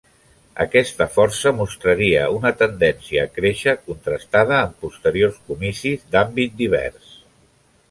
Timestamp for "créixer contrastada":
3.35-4.59